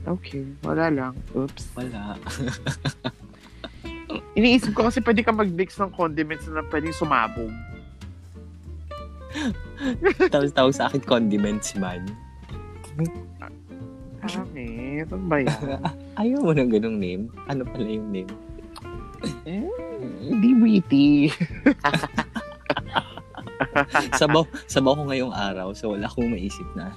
[0.04, 1.14] Okay, wala lang.
[1.34, 1.64] Oops.
[1.80, 2.20] Wala.
[4.34, 7.54] Iniisip ko kasi pwede ka mag-mix ng condiments na pwedeng sumabog.
[10.30, 12.06] Tapos tawag sa akin condiments man.
[14.24, 15.06] Pangit.
[15.12, 15.82] Ano ba yan?
[16.22, 17.28] Ayaw mo ng ganong name?
[17.52, 18.32] Ano pala yung name?
[19.48, 19.64] eh,
[20.24, 21.32] hindi witty.
[24.20, 26.92] sabaw, sabaw ko ngayong araw so wala akong maisip na.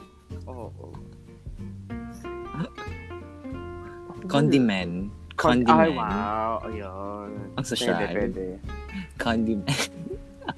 [0.47, 0.71] Oo.
[4.25, 4.25] Condiment.
[4.25, 4.95] Con- Condiment.
[5.37, 6.65] Ay, wow.
[6.65, 7.29] Ayun.
[7.57, 7.97] Ang social.
[8.01, 8.45] Pwede, pwede.
[9.21, 9.69] Condiment.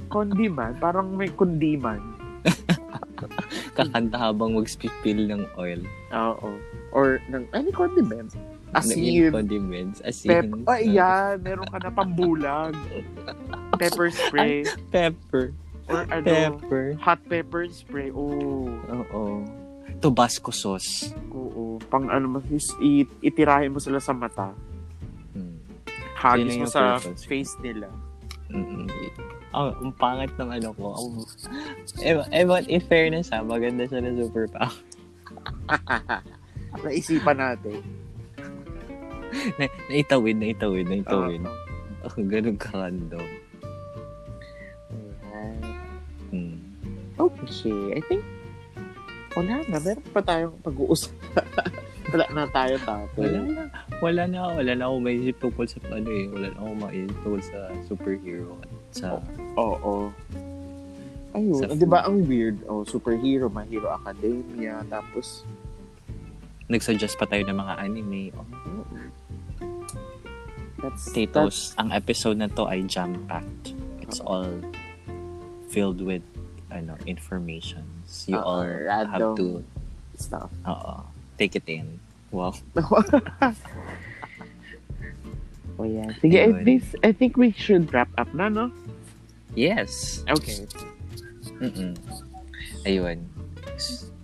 [0.07, 0.73] Kondiman.
[0.79, 1.99] Parang may kundiman.
[3.77, 5.83] Kakanta habang mag-spill ng oil.
[6.15, 6.55] Oo.
[6.95, 8.31] Or, ng, any condiment.
[8.77, 9.33] Asin.
[9.33, 9.99] condiments.
[10.23, 10.45] Pep.
[10.47, 10.69] Asin.
[10.69, 11.41] Ay, yan.
[11.41, 12.77] Meron ka na pambulag.
[13.81, 14.63] Pepper spray.
[14.93, 15.51] Pepper.
[15.89, 16.87] Or ano, Pepper.
[17.01, 18.13] hot pepper spray.
[18.13, 18.69] Oo.
[18.93, 19.25] Oo.
[19.99, 21.11] Tabasco sauce.
[21.33, 21.81] Oo.
[21.89, 22.45] Pang ano, mas
[22.79, 24.53] i- itirahin mo sila sa mata.
[26.19, 26.35] Hmm.
[26.35, 27.23] Hagis mo sa purpose.
[27.31, 27.87] face nila.
[28.51, 28.91] Mm-mm.
[29.55, 30.99] Oh, ang pangit ng ano ko.
[32.03, 34.75] Eh, eh, but in fairness ha, maganda siya na superpower.
[36.85, 37.81] Naisipan natin.
[39.57, 41.43] na, naitawid, naitawid, naitawid.
[41.47, 41.55] Oo.
[42.03, 43.29] Oh, ganun ka random.
[45.33, 46.59] Ayan.
[47.19, 48.23] Okay, I think
[49.39, 49.79] wala na.
[49.79, 51.15] Meron pa tayong pag-uusap.
[52.09, 53.21] wala na tayo tapos.
[53.21, 53.63] Wala na.
[54.01, 54.39] Wala na.
[54.55, 56.27] Wala na akong maisip tungkol sa ano eh.
[56.27, 58.53] Wala na akong maisip tungkol sa superhero.
[58.91, 59.21] Sa,
[59.55, 60.09] Oo.
[61.37, 62.65] Ayun, Sa di ba ang weird?
[62.65, 65.45] Oh, superhero, My Hero Academia, tapos
[66.69, 68.33] nagsuggest pa tayo ng mga anime.
[68.33, 68.45] Oh,
[70.81, 73.77] that's Potatoes, ang episode na to ay jam-packed.
[74.01, 74.49] It's all
[75.69, 76.25] filled with
[76.71, 78.25] ano informations.
[78.25, 79.37] You Oo, all have random.
[79.37, 79.47] to
[80.17, 80.51] that's stuff.
[80.65, 80.95] oo,
[81.39, 82.01] take it in.
[82.31, 82.53] Wow.
[85.79, 86.11] oh yeah.
[86.21, 86.65] Sige, I Ayun.
[86.67, 88.75] think, I think we should wrap up na, no?
[89.55, 90.25] Yes.
[90.29, 90.67] Okay.
[91.63, 91.97] Mm-mm.
[92.85, 93.25] Ayun.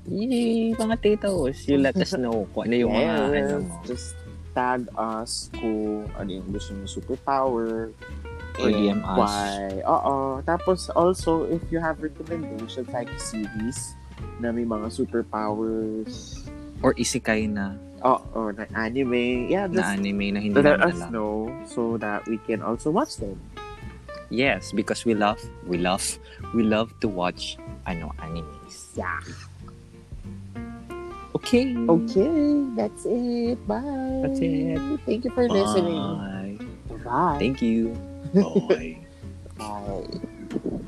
[0.05, 1.65] Yay, mga titos.
[1.65, 3.81] You let us know kung ano yung mga ano mo.
[3.89, 4.13] Just
[4.53, 7.91] tag us kung ano yung gusto mo superpower.
[8.61, 9.19] Or DM us.
[9.19, 9.83] Why.
[9.83, 10.45] Oo.
[10.47, 13.97] Tapos also, if you have recommendations like series
[14.39, 16.45] na may mga superpowers
[16.85, 19.49] Or isikay na, Oo, na anime.
[19.49, 21.09] Yeah, na anime na hindi let us alam.
[21.09, 21.33] know
[21.65, 23.41] so that we can also watch them.
[24.29, 26.05] Yes, because we love, we love,
[26.53, 27.57] we love to watch
[27.89, 28.93] ano animes.
[28.93, 29.25] Yeah.
[31.33, 31.73] Okay.
[31.77, 33.57] Okay, that's it.
[33.65, 33.81] Bye.
[34.23, 34.81] That's it.
[35.09, 36.05] Thank you for listening.
[36.05, 36.57] Bye.
[37.05, 37.39] Bye.
[37.41, 37.97] Thank you.
[38.69, 39.01] Bye.
[39.57, 40.85] Bye.